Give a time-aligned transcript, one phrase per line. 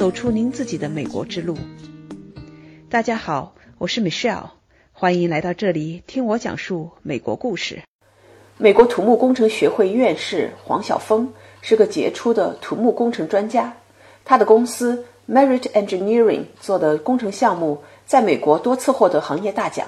[0.00, 1.58] 走出您自己的美国之路。
[2.88, 4.48] 大家好，我是 Michelle，
[4.94, 7.82] 欢迎来到这里听我讲述美国故事。
[8.56, 13.76] 美国土木工程学会院士黄晓峰是个杰出的土木工程专家，
[14.24, 19.86] 他的公司 Merit Engineering 做的工程项目在美国多次获得行业大奖，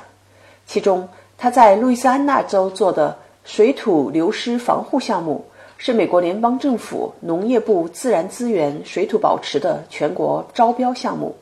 [0.66, 1.08] 其中
[1.38, 5.46] 他在路易斯安那州做的水土流失防护项目。
[5.84, 11.34] 是美国联邦政府农业部自然资源水土保持的全国招标项目，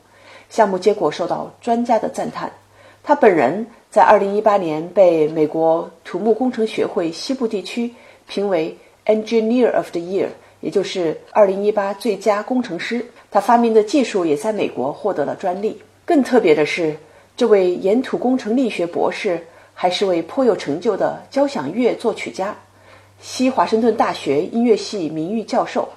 [0.49, 2.51] 项目结果受到专家的赞叹。
[3.03, 7.93] 他本人在2018年被美国土木工程学会西部地区
[8.27, 10.29] 评为 Engineer of the Year，
[10.59, 13.05] 也就是2018最佳工程师。
[13.29, 15.79] 他发明的技术也在美国获得了专利。
[16.03, 16.97] 更特别的是，
[17.37, 22.57] 这位岩土工程力学博士还是位颇有成就的交响乐作曲家。
[23.21, 25.89] 西华盛顿大学音乐系名誉教授，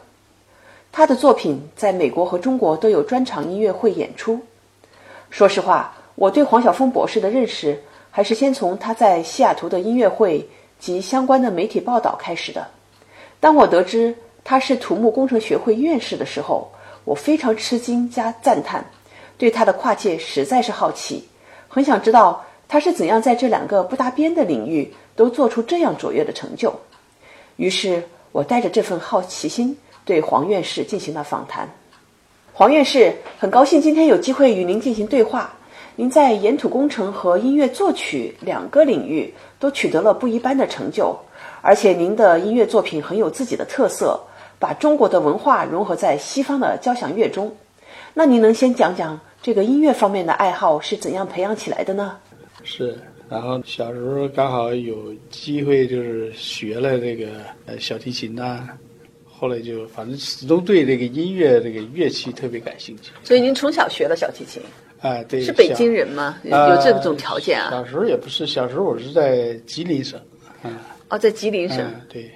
[0.93, 4.41] 他的作品在美国和中国都有专场音乐会演出。
[5.31, 12.69] 说实话，我对黄晓峰博士的认识还是先从他在西雅图的音乐会及相关的媒体报道开始的。
[13.41, 16.73] 当我得知他是土木工程学会院士的时候，
[17.07, 18.85] 我非常吃惊加赞叹，
[19.39, 21.25] 对他的跨界实在是好奇，
[21.69, 26.75] 很想知道他是怎样在这两个不搭边的领域都做出这样卓越的成就。
[27.57, 28.03] 于是
[28.33, 31.69] 我带着这份好奇心，对黄院士进行了访谈。
[32.53, 35.55] 黄院士，很高兴今天有机会与您进行对话。
[35.97, 41.17] 您在岩土工程和音乐作曲两个领域都取得了不一般的成就，
[41.63, 44.21] 而且您的音乐作品很有自己的特色，
[44.59, 47.57] 把中国的文化融合在西方的交响乐中。
[48.13, 52.17] 那您能先讲讲这个音乐方面的爱好是怎样培养起来的呢？
[52.65, 52.99] 是。
[53.35, 57.27] 然后小时候刚好有机会，就是学了这个
[57.67, 58.69] 呃小提琴呐，
[59.25, 63.11] 后来就反正始终对这个音乐这个乐器特别感兴趣。
[63.25, 64.63] 所以您从小学了小提琴？
[65.01, 65.43] 啊，对。
[65.43, 66.39] 是北京人吗？
[66.45, 66.51] 有
[66.83, 67.71] 这种条件啊？
[67.71, 70.19] 小时候也不是，小时候我是在吉林省。
[70.63, 70.77] 嗯。
[71.09, 71.93] 哦，在吉林省。
[72.09, 72.31] 对。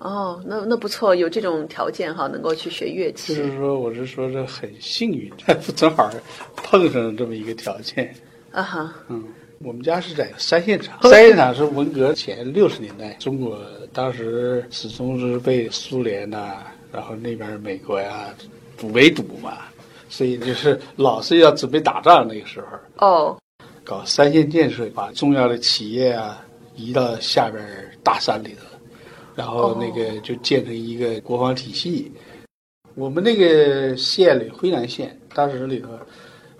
[0.00, 3.36] 哦，那那不错，有这种条件哈，能够去学乐器。
[3.36, 5.30] 就是说，我是说这很幸运，
[5.76, 6.10] 正好
[6.56, 8.12] 碰上这么一个条件。
[8.50, 8.94] 啊哈。
[9.08, 9.24] 嗯。
[9.62, 13.58] 我们家是在三线厂， 三线厂是文革前六十年代，中国
[13.92, 18.34] 当时始终是被苏联呐，然后那边美国呀
[18.94, 19.58] 围堵嘛，
[20.08, 23.06] 所以就是老是要准备打仗那个时候。
[23.06, 23.38] 哦，
[23.84, 26.42] 搞三线建设，把重要的企业啊
[26.74, 27.62] 移到下边
[28.02, 28.64] 大山里头，
[29.34, 32.10] 然后那个就建成一个国防体系。
[32.94, 35.90] 我们那个县里辉南县，当时里头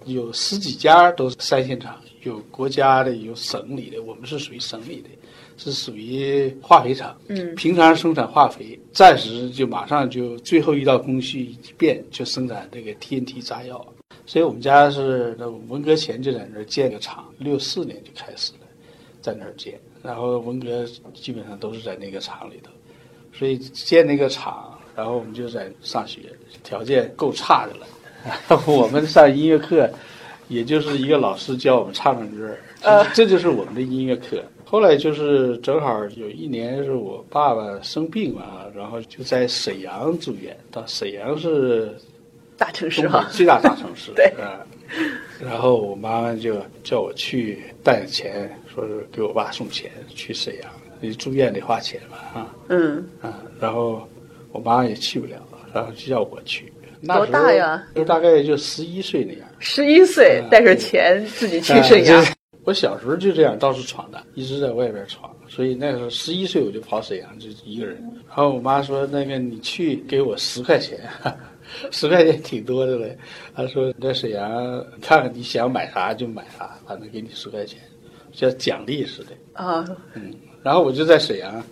[0.05, 1.99] 有十几家都是三线厂。
[2.23, 5.09] 有国家的，有省里的，我们是属于省里的，
[5.57, 7.17] 是属于化肥厂。
[7.29, 13.87] 嗯，平常生产化肥，暂时就马上就最后一道工序一变，就生产这个 TNT 炸药。
[14.27, 18.67] 所以我们家是那文革前就在那儿建个厂，六四年就开始了，
[19.23, 22.71] 在那儿建，然后文革基本上都是在那个厂里头，
[23.33, 26.21] 所以建那个厂，然后我们就在上学，
[26.63, 27.87] 条件够差的了。
[28.67, 29.91] 我们上音乐课。
[30.50, 34.44] 也就是一个老师教我们唱唱歌， 呃，这就是我们的音乐课。
[34.65, 40.56] 后来就是正好有一年是我爸爸生病嘛，然后就在沈阳住院。
[40.71, 41.93] 到沈阳是
[42.59, 44.12] 大城市哈，最大大城市。
[44.15, 44.60] 对啊，
[45.41, 52.55] 然后我妈妈就叫我去带钱，说是给我爸送钱去沈阳，你住院得花钱嘛啊。
[52.69, 54.09] 嗯啊，然后
[54.53, 55.41] 我妈也去不了，
[55.72, 56.72] 然后就叫我去。
[57.06, 57.83] 多大呀？
[57.94, 59.49] 就大概就十一岁那样。
[59.59, 62.25] 十一岁带着钱自己去沈阳。
[62.65, 67.97] 我小时候就这样到处闯荡，一直在外边闯，所以那时候十一岁我就跑沈阳，就一个人。
[68.28, 71.00] 然后我妈说：“那个你去给我十块钱，
[71.91, 73.16] 十块钱挺多的嘞。”
[73.56, 74.53] 她说：“你在沈阳
[75.00, 77.78] 看看你想买啥就买啥，反正给你十块钱，
[78.30, 79.83] 像奖励似的。”啊，
[80.15, 80.30] 嗯。
[80.63, 81.65] 然后我就在沈阳。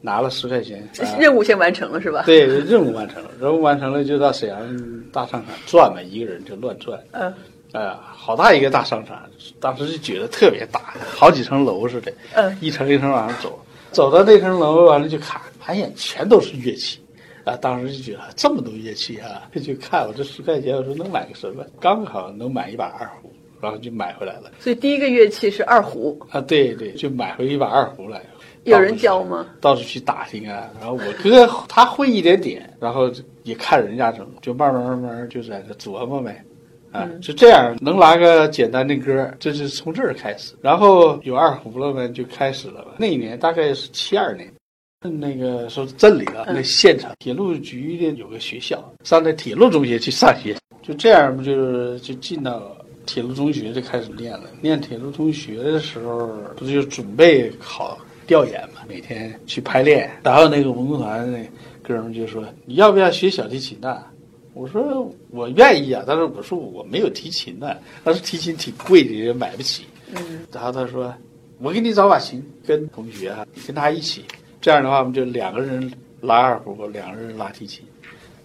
[0.00, 2.22] 拿了十块钱，任务先完成了是吧？
[2.24, 6.98] 对，任务完成了，任务完成了就到沈阳大商场转嘛，一个人就乱转。
[7.12, 7.32] 嗯，
[7.72, 9.20] 哎呀，好大一个大商场，
[9.60, 12.12] 当时就觉得特别大，好几层楼似的。
[12.34, 13.58] 嗯，一层一层往上走，
[13.90, 17.00] 走到那层楼完了就看，发现，全都是乐器，
[17.44, 21.64] 啊，当时就觉得这么多乐器啊， 就看我这十块钱，我说能买个什么？
[21.80, 24.52] 刚好能买一把二胡，然后就买回来了。
[24.60, 26.16] 所以第一个乐器是二胡。
[26.30, 28.22] 啊，对对，就买回一把二胡来。
[28.68, 29.46] 有人教吗？
[29.60, 33.10] 到处去打听啊，然后我哥他会一点点，然后
[33.42, 36.44] 也看人家怎么，就慢慢慢慢就在这琢磨呗，
[36.92, 42.94] 啊，就这样能拉个简单的歌，这是从这儿开始，然后有二胡了呗，就开始了。
[42.98, 44.52] 那一年大概是七二年，
[45.00, 52.76] 那个说镇里的嗯那县城铁路局的有个学校，上那铁路中学去上学，就这样不就是就进到
[53.06, 54.50] 铁路中学就开始练了。
[54.60, 57.96] 练铁路中学的时候，不是就准备考
[58.28, 60.08] 调研嘛，每天去排练。
[60.22, 61.50] 然后那个文工团那
[61.82, 64.04] 哥们儿就说：“你要不要学小提琴呐？”
[64.52, 69.84] 我说：“我愿意啊，但是我说我没有提琴呢，但是提琴挺贵的，也买不起。”
[70.14, 71.12] 嗯然后他说
[71.58, 74.24] ：“我给你找把琴，跟同学啊，你跟他一起。
[74.60, 75.90] 这样的话，我们就两个人
[76.20, 77.84] 拉二胡，两个人拉提琴，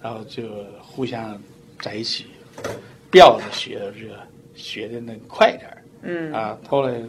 [0.01, 0.43] 然后就
[0.79, 1.37] 互相
[1.81, 2.25] 在一起
[3.11, 4.15] 吊着学，这个
[4.55, 6.57] 学的那快一点儿嗯啊。
[6.67, 7.01] 后来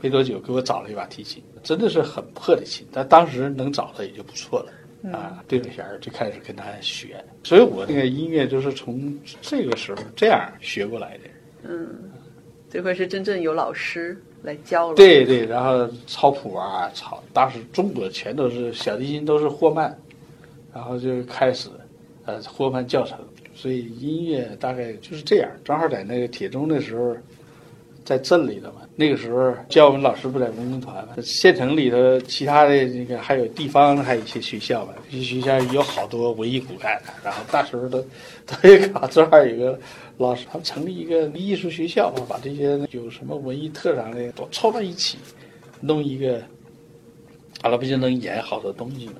[0.00, 4.72] 没多久，给我找了一把提琴，真的是很破的琴，但当时能找到也就不错了。
[5.12, 11.24] 啊，对着弦儿就开始跟他学，所以我那个音乐就是从这个时候这样学过来的。
[11.64, 12.10] 嗯，
[12.70, 19.94] 这回是真正有老师来教了。，对对，然后抄谱啊，抄，当时中国全都是小提琴都是霍曼，
[20.72, 21.68] 然后就开始，
[22.24, 23.18] 呃，霍曼教程，
[23.54, 25.50] 所以音乐大概就是这样。
[25.62, 27.14] 正好在那个铁中的时候，
[28.04, 38.04] 在镇里头嘛，那个时候教我们老师不在文工团嘛，县城里头其他的那个还有地方还有一些学校嘛，这些学校有好多文艺骨干的，然后那时候都
[38.46, 39.78] 都有搞，正好有个
[40.18, 45.16] 老师他们成立一个艺术学校嘛，把这些有什么文艺特长的都凑到一起，
[45.80, 46.42] 弄一个，
[47.62, 49.14] 完了不就能演好多东西嘛？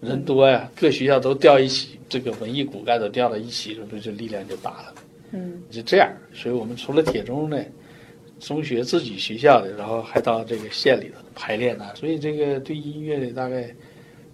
[0.00, 4.94] 人多呀，各学校都调一起，这个文艺骨干都调到一起，是不是就力量就大了？
[5.32, 7.56] 嗯就这样，所以我们除了铁中呢，
[8.42, 13.72] 中学自己学校的，然后还到这个县里头排练呢、所以这个对音乐的大概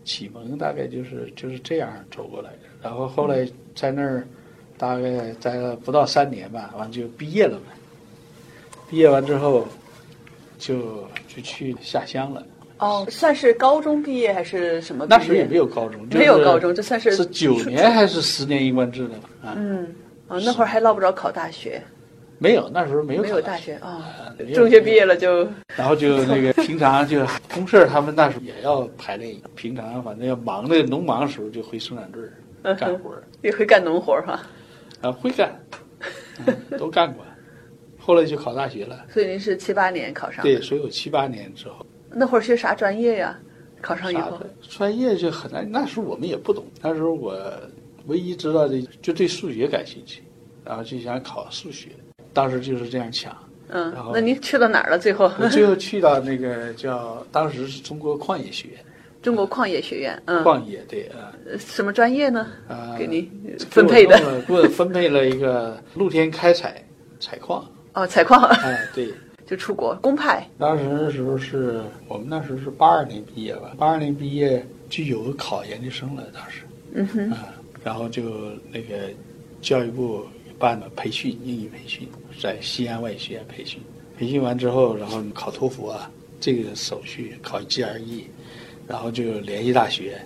[0.03, 2.59] 启蒙大概就是就是这样走过来的。
[2.83, 4.27] 然后后来在那儿
[4.79, 7.67] 大概待了不到三年吧，完就毕业了嘛。
[8.89, 9.69] 毕业完之后
[10.59, 12.47] 就就去下乡了。
[12.79, 15.07] 哦，算是高中毕业还是什么？
[15.11, 19.25] 那时候也没有高中，就是没有高中，这算是是九年还是十年一贯制的嘛？
[19.43, 19.95] 啊，嗯，
[20.29, 21.83] 哦，那会儿还捞不着考大学，
[22.39, 24.15] 没有，那时候没有没有大学啊。
[24.55, 29.37] 中学毕业了就 然后就那个平常就公事，他们那时候也要排练。
[29.55, 32.23] 平常反正要忙的农忙的时候，就回生产队
[32.63, 34.41] 儿干活儿，也会干农活儿哈。
[35.01, 35.61] 啊，会干，
[36.47, 37.25] 嗯都干过。
[37.99, 43.39] 后来就考大学了，所以您是七八年考上，对，所以我七八年之后，那会儿学啥专业呀？
[43.81, 45.71] 考上以后专业就很难。
[45.71, 47.41] 那时候我们也不懂，那时候我
[48.07, 50.23] 唯一知道的就对数学感兴趣，
[50.65, 51.91] 然后就想考数学，
[52.33, 53.37] 当时就是这样抢。
[53.71, 54.99] 嗯然后，那您去到哪儿了？
[54.99, 55.31] 最后？
[55.39, 58.79] 我最后去到那个叫当时是中国矿业学院，
[59.21, 61.33] 中国矿业学院，嗯，矿业对啊。
[61.51, 62.47] 呃什么专业呢？
[62.67, 63.31] 啊，给您
[63.71, 64.19] 分配的。
[64.49, 66.83] 给我分配了一个露天开采
[67.21, 68.43] 采矿，哦，采矿。
[68.43, 69.13] 哎，对，
[69.47, 76.63] 就出国公派，当时的时候是我们那时候是八二年毕业吧，八二年毕业就有考研究生了，当时。
[76.95, 77.49] 嗯哼，啊，
[77.85, 78.23] 然后就
[78.73, 79.11] 那个
[79.61, 80.25] 教育部
[80.59, 82.09] 办了培训，英语培训，
[82.43, 83.81] 在西安外语学院培训，
[84.19, 86.11] 培训完之后，然后考托福啊，
[86.41, 88.25] 这个手续考 GRE，
[88.87, 90.21] 然后就联系大学，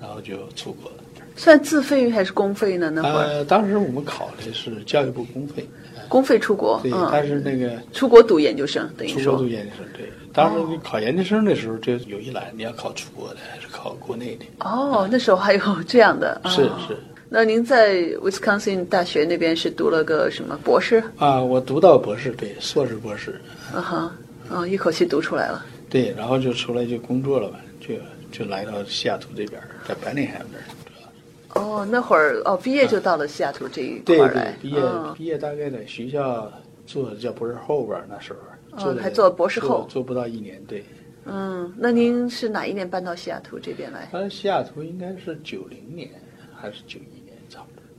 [0.00, 0.98] 然后就出国了。
[1.36, 2.90] 算自费还是公费呢？
[2.90, 5.68] 那会儿呃，当时我们考的是教育部公费，
[6.08, 14.44] 公费出国，对，嗯，但是那个出国读研究生，等于出国读研究生，对，当时你考研究生的时候就有一栏，你要考出国的还是考国内的？
[14.60, 16.96] 哦，那时候还有这样的，是哦是
[17.34, 21.02] 那您在 Wisconsin 大学那边是读了个什么博士？
[21.16, 23.40] 啊，我读到博士，对，硕士博士，
[23.74, 24.16] 啊哈，
[24.52, 25.66] 嗯，一口气读出来了。
[25.90, 27.96] 对，然后就出来就工作了吧，就
[28.30, 36.48] 就来到西雅图这边，在白令海那儿，哦，那会儿哦，毕业就到了西雅图这一块对儿来对，，毕业、嗯毕业大概在学校
[36.86, 38.38] 做叫博士后吧，那时候
[38.78, 40.84] 做还做博士后做做不到一年，对。
[41.24, 44.08] 嗯，那您是哪一年搬到西雅图这边来？
[44.12, 46.08] 搬西雅图应该是九零年
[46.54, 47.00] 还是九。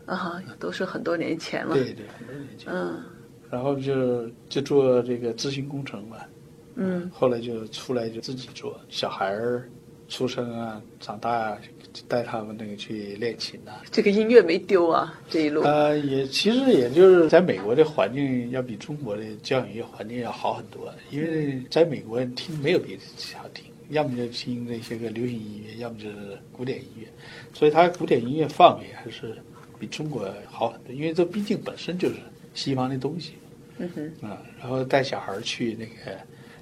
[0.06, 1.74] 啊，都是很多年前了。
[1.76, 2.74] 对对，很多年前。
[2.74, 3.02] 嗯
[3.48, 6.18] 然后就就做这个咨询工程嘛，
[6.76, 9.70] 嗯，后来就出来就自己做，小孩儿
[10.10, 11.56] 出生啊、长大
[12.08, 15.62] 带他们那个去练琴呐、这个音乐没丢啊，这一路。
[15.62, 23.04] 呃，也其实也就是在美国的环境要比中国的教育环境要好很多，因为在美国听没有别的
[23.36, 26.16] 好听，要么就听那些个流行音乐，要么就是
[26.52, 27.08] 古典音乐，
[27.54, 29.38] 所以它古典音乐范围还是
[29.80, 32.16] 比中国好很多，因为这毕竟本身就是
[32.54, 33.34] 西方的东西。
[33.78, 36.18] 嗯哼，啊，然后带小孩儿去那个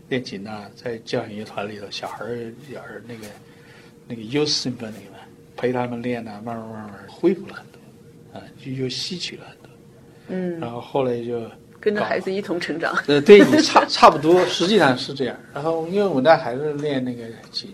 [0.10, 2.36] 练琴呐、在交响乐团里头，小孩儿
[2.70, 3.28] 也是那个
[4.08, 5.20] 那个 youth symphony 嘛，
[5.56, 9.70] 陪他们练呢、慢慢慢慢恢复了很多，啊，就又吸取了很多。
[10.30, 11.44] 嗯，然后后来就
[11.80, 12.96] 跟着孩子一同成长。
[13.06, 15.38] 呃，对，也差差不多，实际上是这样。
[15.54, 17.70] 然后因为我带孩子练那个琴，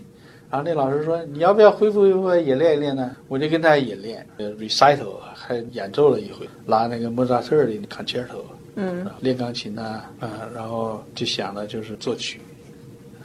[0.50, 3.14] 然后那老师说你要不要恢复恢复也练一练呢？
[3.28, 8.42] 我就跟他也练呃 recital，还演奏了一回，拉那个莫扎特的 concerto，
[8.74, 12.40] 嗯，练钢琴呢，啊，然后就想着就是作曲，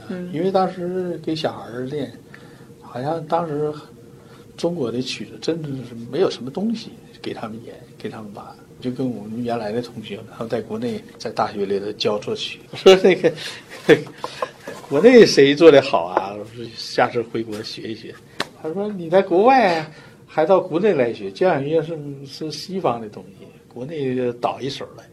[0.10, 2.12] 嗯，因为当时给小孩儿练，
[2.79, 3.74] 好像当时
[4.55, 6.91] 中国的曲子真的是没有什么东西
[7.24, 8.55] 给他们演，给他们拉。
[8.82, 13.32] 就跟我们原来的同学，他们在国内在大学里头教作曲， 说那个
[14.88, 16.34] 国内谁做的好啊？
[16.38, 18.13] 我说下次回国学一学。
[18.62, 19.86] 他说你在国外
[20.27, 25.04] 还到国内来学交响乐是是西方的东西，国内倒一手来，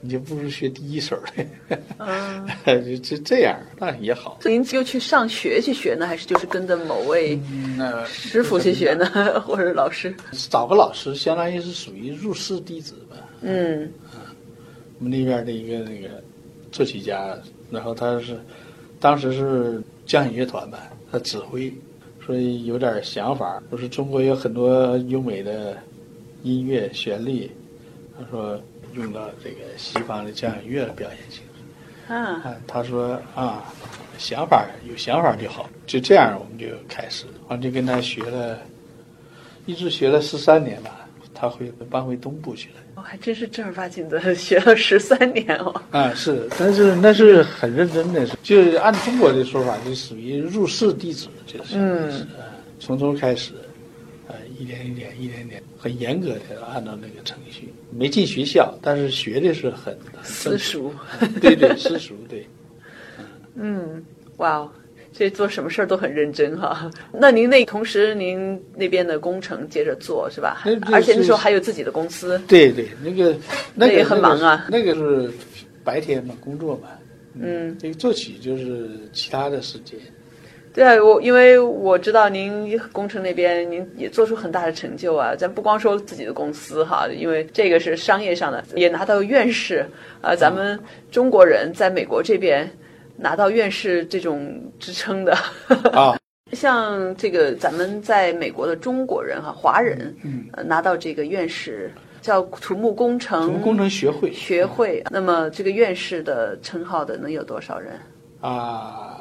[0.00, 1.78] 你就不如学第一手的。
[1.98, 2.46] 嗯，
[2.84, 4.38] 就就这样，那也好。
[4.44, 7.38] 您就去上学去学呢，还是就是跟着某位
[8.06, 9.06] 师傅去学呢，
[9.40, 10.14] 或者老师？
[10.50, 13.16] 找个老师，相当于是属于入室弟子吧。
[13.40, 13.90] 嗯
[14.98, 16.22] 我们那边的一个那个
[16.70, 17.36] 作曲家，
[17.70, 18.38] 然后他是
[19.02, 20.78] 当时是交响乐团吧，
[21.10, 21.74] 他指挥，
[22.24, 23.60] 所以有点想法。
[23.68, 25.76] 我说中国有很多优美的
[26.44, 27.50] 音乐旋律，
[28.16, 28.56] 他说
[28.94, 32.12] 用到这个西方的交响乐的表现形式。
[32.14, 33.64] 啊，啊，他说啊，
[34.18, 38.56] 想法有想法就好，就这样我们就开始，完就跟他学了，
[39.66, 41.01] 一直学了十三年吧。
[41.42, 42.76] 他会搬回东部去了。
[42.94, 45.82] 我还真是正儿八经的 学了十三年哦。
[45.90, 52.24] 啊，是，但是那是很认真的，就按中国的说法，就属于入室弟子，就是，
[52.78, 53.54] 从头开始，
[54.28, 60.92] 呃，一点一点，一点点，很严格的按照那个程序，没进学校，但是学的是很私塾，
[61.40, 62.46] 对对，私塾，对，
[63.56, 64.00] 嗯，
[64.36, 64.70] 哇哦，
[65.12, 66.90] 这做什么事儿都很认真哈。
[67.12, 70.62] 那您那同时您那边的工程接着做是吧？
[70.90, 72.40] 而且那时候还有自己的公司。
[72.48, 73.36] 对对，那个
[73.74, 75.30] 那个也很忙啊那个是
[75.84, 76.88] 白天嘛，工作嘛，
[77.40, 79.98] 嗯，这个作曲就是其他的时间，
[80.72, 89.84] 对啊，我因为我知道您工程那边您也做出很大的成就啊，咱不光说自己的公司哈，因为这个是商业上的，也拿到院士
[90.22, 90.78] 啊，咱们
[91.10, 92.70] 中国人在美国这边
[93.16, 95.34] 拿到院士这种职称的
[95.92, 96.16] 啊。
[96.52, 101.90] 像这个咱们在美国的中国人哈，华人，嗯，呃拿到这个院士
[102.20, 107.98] 叫土木工程土木工程学会学会，那么这个院士的称号的能有多少人？
[108.42, 109.20] 啊，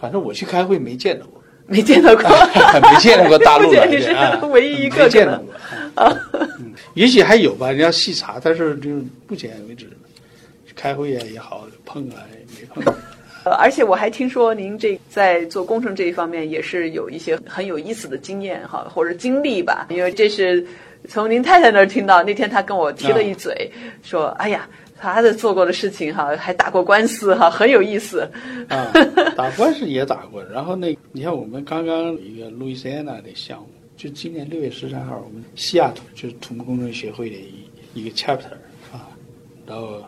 [0.00, 1.40] 反正我去开会没见到过。
[1.66, 2.24] 没见到过，
[2.82, 5.54] 没见到过大陆来目前你是唯一一个没见到过。
[5.94, 6.12] 啊
[6.58, 8.90] 嗯，也许还有吧，你要细查，但是就
[9.28, 9.88] 目前为止，
[10.74, 12.92] 开会啊也好，碰啊也没碰。
[13.44, 20.64] 呃，而且我还听说您这在做工程这一方面也是有一些很有意思的经验哈，或者经历吧，因为这是
[21.08, 22.22] 从您太太那儿听到。
[22.22, 23.70] 那天她跟我提了一嘴，
[24.02, 28.20] 说：“哎呀，她的做过的事情哈，还打过官司哈，很有意思。
[28.68, 28.92] 啊，
[29.36, 30.42] 打官司也打过。
[30.44, 38.52] 然后那，你看我们刚刚有一个路易斯安那的项目，就今年六月十三号，我们西雅图就是土木工程协会的一一个 chapter
[38.92, 39.10] 啊，
[39.66, 40.00] 然后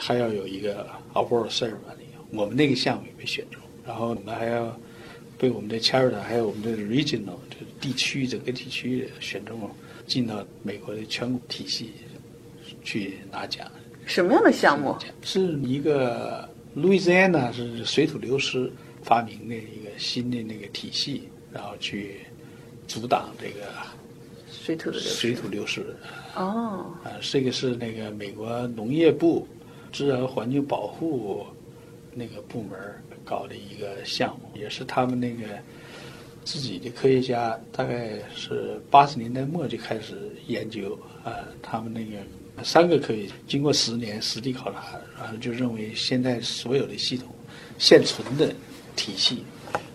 [0.00, 2.03] 还要有一个 award ceremony，
[2.34, 4.78] 我们那个项目也被选中，然后我们还要
[5.38, 9.70] 被我们的 Charter 还有我们的 regional 就是地区整个地区选中，
[10.06, 11.92] 进到美国的全国体系
[12.82, 13.70] 去拿奖。”
[14.06, 14.94] 什么样的项目？
[15.22, 18.70] 是一个 Louisiana 是水土流失
[19.02, 22.16] 发明的一个新的那个体系，然后去
[22.86, 23.72] 阻挡这个
[24.50, 25.32] 水土水。
[25.32, 25.96] 土流失。
[26.36, 29.48] 哦，啊，这个是那个美国农业部
[29.90, 31.46] 自然环境保护
[32.14, 32.78] 那个部门
[33.24, 35.46] 搞的一个项目，也是他们那个
[36.44, 42.18] 自己的科学家，大概是八十年代末就开始研究啊，他们那个
[42.62, 47.28] 三个科学经过十年实地考察，然后就认为现在所有的系统
[47.78, 48.54] 现存的
[48.94, 49.44] 体系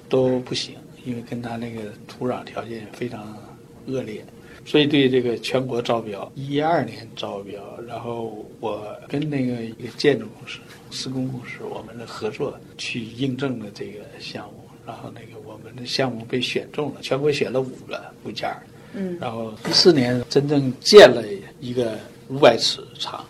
[0.10, 3.38] 都不行，因为跟他那个土壤条件非常
[3.86, 4.26] 恶劣。
[4.70, 10.60] 所以对这个全国招标，一二年招标，然后我跟那个一个建筑公司、
[10.92, 18.56] 施工公司，我们的合作去印证了这个项目，然后那个我们的项目被选中了，全国选了五个五家，
[18.94, 21.24] 嗯，然后一四年真正建了
[21.60, 21.98] 一个
[22.28, 23.26] 五百尺长，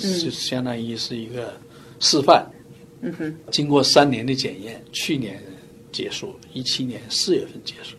[0.00, 0.20] 嗯。
[0.20, 1.54] 就相当于是一个
[1.98, 2.48] 示范，
[3.00, 5.42] 嗯哼，经过三年的检验，去年
[5.90, 7.96] 结束，一七年四月份结束，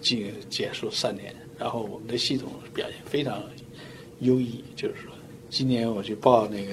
[0.00, 3.42] 进结束三年，然后我们的系统表现非常
[4.20, 5.12] 优异，就是说，
[5.50, 6.72] 今年我去报那个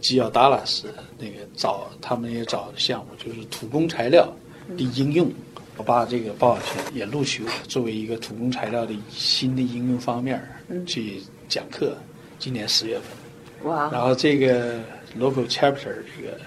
[0.00, 4.32] 基奥达拉斯那个找他们也找项目，就是土工材料
[4.76, 5.28] 的应用，
[5.76, 11.96] 我把这个报去也录取我，作为一个土工材料的新的应用方面儿去讲课，
[12.38, 13.68] 今年十月份。
[13.68, 14.78] 哇，然后这个
[15.18, 16.40] local chapter 这个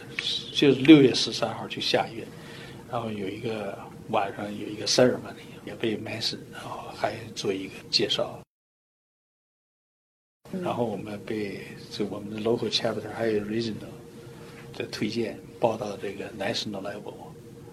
[0.53, 2.25] 就是六月十三号去下月，
[2.89, 3.77] 然后有一个
[4.09, 8.39] 晚上有一个 ceremony 也被 mention，然后还做一个介绍。
[10.61, 13.89] 然后我们被就我们的 local chapter 还有 regional
[14.77, 17.13] 的推荐报到这个 national level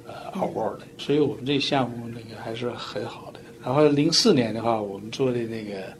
[0.06, 3.40] 呃 award，所以我们这个项目那个还是很好的。
[3.62, 5.92] 然后零四年的话，我们做的那个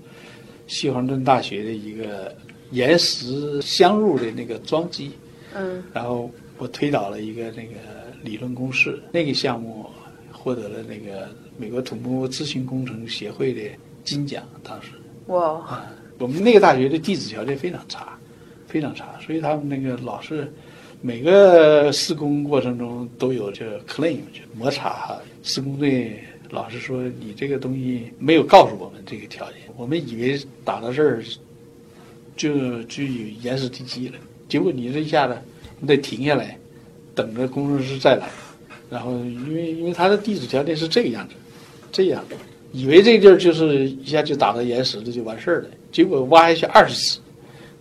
[0.67, 2.35] 西华盛顿大学的一个
[2.71, 5.13] 岩石镶入的那个装机，
[5.55, 7.75] 嗯，然后我推导了一个那个
[8.23, 9.91] 理论公式，那个项目
[10.43, 11.29] 获得了那个
[11.59, 13.61] 美国土木咨询工程协会的
[14.03, 14.89] 金奖，当时。
[15.27, 18.19] 哇，啊，我们那个大学的地质条件非常差，
[18.67, 20.51] 非常差，所以他们那个老是
[21.03, 26.19] 每个施工过程中都有这 claim 就摩擦哈，施工队
[26.49, 31.23] 老是说你这个东西没有告诉我们这个条件，我们以为打到这儿
[32.35, 34.17] 就就有岩石地基了，
[34.49, 35.37] 结果你这一下子
[35.79, 36.59] 你得停下来，
[37.15, 38.29] 等着工程师再来，
[38.91, 41.35] 然后因为因为它的地质条件是这个样子，
[41.93, 42.25] 这样。
[42.73, 47.19] 以为这地儿就是一下就打到岩石了就完事儿了，结果挖下去二十次，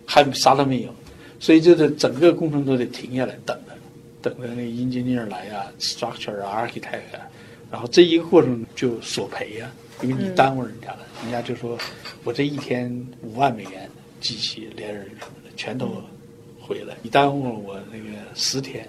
[0.04, 0.92] 还啥都没有，
[1.38, 3.72] 所以就得整个工程都得停下来等着，
[4.20, 7.22] 等着那 engineer 来呀，structure 啊，architect 啊，
[7.70, 9.70] 然后这一个过程就索赔呀，
[10.02, 11.78] 因为你耽误人家了，人家就说
[12.24, 12.90] 我这一天
[13.22, 13.88] 五万美元，
[14.20, 16.02] 机器连人什么的全都
[16.60, 18.84] 毁了，你耽误了我那个十天。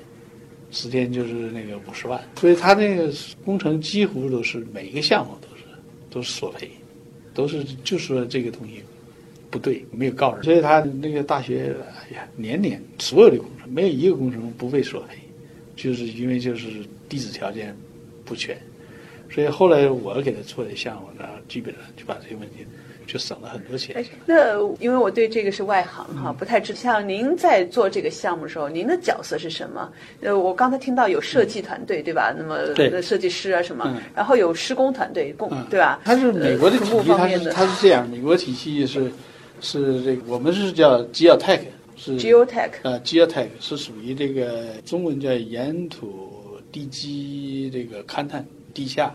[0.71, 3.13] 十天就是那个五十万，所以他那个
[3.43, 5.63] 工程几乎都是每一个项目都是
[6.09, 6.71] 都是索赔，
[7.33, 8.81] 都是就说这个东西
[9.49, 11.75] 不对，没有告人，所以他那个大学，
[12.09, 15.17] 哎呀，年年所有的工程没有一个工程不被索赔，
[15.75, 16.67] 就是因为就是
[17.09, 17.75] 地质条件
[18.23, 18.57] 不全，
[19.29, 22.65] 所以后来我给他做的项目，然后基本上就把这些问题
[23.11, 26.73] 就省了很多钱哎。，那因为我对这个是外行哈，不太知。
[26.73, 29.91] 像您在做这个项目的时候，您的角色是什么？
[30.21, 32.33] 呃，我刚才听到有设计团队，对吧？
[32.37, 35.99] 那么对设计师啊什么嗯，然后有施工团队，工嗯，对吧？
[36.05, 39.11] 它是美国的体系，它是它是这样，美国体系是
[39.59, 41.59] 是这个，我们是叫 geotech，
[41.97, 46.39] 是 geotech，呃，geotech 是属于这个中文叫岩土
[46.71, 49.13] 地基这个勘探，地下，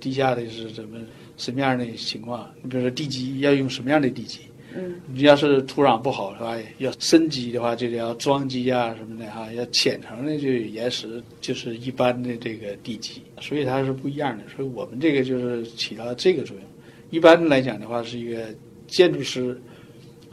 [0.00, 0.98] 地下的是什么
[1.40, 2.48] 什么样的情况？
[2.62, 4.40] 你比如说地基要用什么样的地基？
[4.76, 14.44] 嗯，你要是土壤不好的话，要深基的话，就得要桩基啊什么的哈、要浅层的就岩石，就是一般的这个地基，所以它是不一样的。
[14.54, 16.64] 所以我们这个就是起到这个作用。
[17.10, 18.54] 一般来讲的话，是一个
[18.86, 19.60] 建筑师，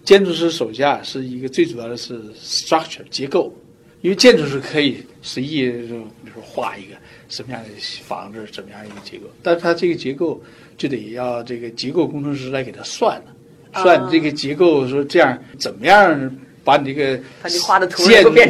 [0.03, 3.51] 建筑师手下是一个最主要的是 structure 结构，
[4.07, 6.95] 因为建筑师可以随意就比如说画一个
[7.27, 7.69] 什么样的
[8.05, 10.41] 房子，怎么样一个结构，但是它这个结构
[10.77, 13.81] 就得要这个结构工程师来给它算了。
[13.83, 17.57] 算你这个结构，说这样怎么样把你这个把你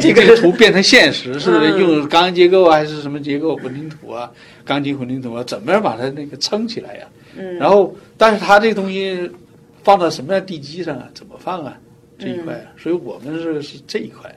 [0.00, 1.72] 这个图变成现实， 是不是？
[1.72, 1.80] 嗯。
[1.80, 4.30] 用钢结构啊还是什么结构混凝土啊、
[4.64, 9.28] 钢筋混凝土啊，怎么样把它那个撑起来呀、嗯，然后，但是它这个东西
[9.82, 11.10] 放到什么样地基上啊？
[11.12, 11.76] 怎么放啊？
[12.16, 14.32] 这一块啊，所以我们是是这一块，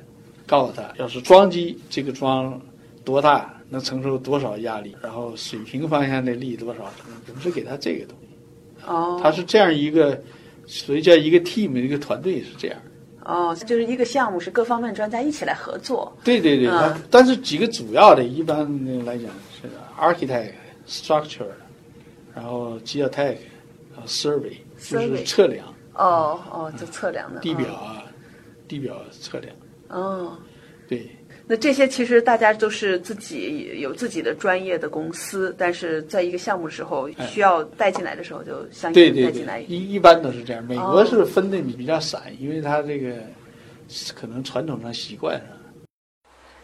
[0.52, 2.62] 告诉他，要是装机这个桩
[3.06, 6.92] 多大，能承受多少压力，然后水平方向的力多少，
[7.30, 8.86] 我们是给他这个东西。
[8.86, 10.22] 哦，他是这样一个，
[10.68, 12.78] 所以叫一个 team 一个团队是这样。
[13.24, 16.12] 哦，就是一个项目是各方面专家一起来合作。
[16.22, 18.60] 对对对，嗯但是几个主要的，一般
[19.06, 20.52] 来讲是 architect、
[20.86, 21.46] structure，
[22.36, 23.38] 然后 geotech，
[23.94, 28.04] 然后 survey，就是测量哦哦，就测量的地表啊，
[28.68, 29.56] 地表测量。
[29.92, 30.38] 哦。
[30.88, 31.10] 对，
[31.48, 39.68] 那这些其实大家都是自己有自己的专业的公司，但是在一个项目时候哎需要带进来的时候，就相应带进来对，。
[39.68, 40.62] 一一般都是这样。
[40.66, 43.16] 美国哦是分的比较散，因为它这个
[44.14, 45.48] 可能传统上习惯上。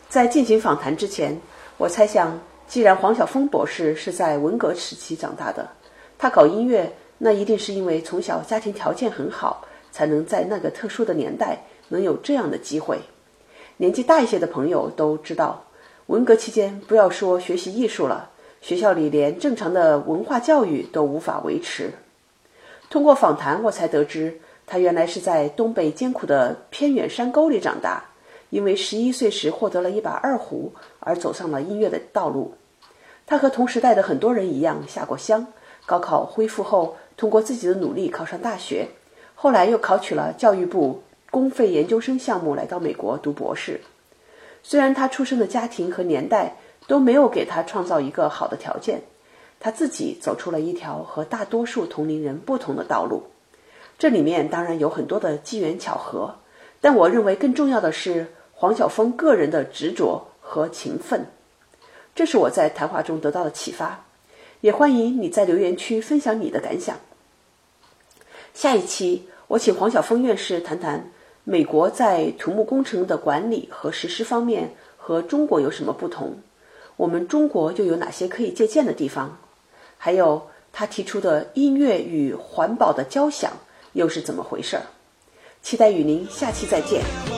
[0.09, 1.39] 在进行访谈之前，
[1.77, 2.37] 我猜想，
[2.67, 5.69] 既然黄晓峰博士是在文革时期长大的，
[6.17, 12.99] 他搞音乐，那一定是因为从小家庭条件很好，才能在那个特殊的年代能有这样的机会。
[13.77, 15.65] 年纪大一些的朋友都知道，
[16.07, 21.93] 文革期间不要说学习艺术了，学校里连正常的文化教育都无法维持。
[22.89, 28.03] 通过访谈，我才得知，他原来是在东北艰苦的偏远山沟里长大。
[28.49, 32.53] 因为十一岁时获得了一把二胡，而走上了音乐的道路。
[33.25, 35.47] 他和同时代的很多人一样下过乡，
[35.85, 38.87] 高考恢复后，通过自己的努力考上大学，
[39.35, 41.03] 后来又考取了教育部
[41.37, 43.81] 公费研究生项目，来到美国读博士。
[44.63, 46.55] 虽然他出生的家庭和年代
[46.87, 49.03] 都没有给他创造一个好的条件，
[49.59, 53.21] 他自己走出了一条和大多数同龄人不同的道路。
[53.99, 56.37] 这里面当然有很多的机缘巧合，
[56.81, 61.27] 但我认为更重要的是黄晓峰个人的执着和勤奋。
[62.15, 64.05] 这是我在谈话中得到的启发。
[64.61, 66.97] 也欢迎你在留言区分享你的感想。
[68.55, 71.11] 下一期我请黄晓峰院士谈谈
[71.49, 76.39] 美国在土木工程的管理和实施方面和中国有什么不同，
[76.97, 79.37] 我们中国又有哪些可以借鉴的地方？
[79.97, 83.53] 还有他提出的音乐与环保的交响
[83.93, 84.83] 又是怎么回事儿？
[85.61, 87.36] 期待与您下期再见。